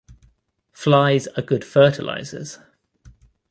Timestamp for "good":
1.43-1.63